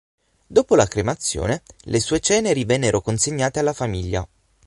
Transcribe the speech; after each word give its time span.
Dopo 0.47 0.75
la 0.75 0.87
cremazione, 0.87 1.61
le 1.83 1.99
sue 1.99 2.19
ceneri 2.21 2.65
vennero 2.65 3.01
consegnate 3.01 3.59
alla 3.59 3.71
famiglia. 3.71 4.27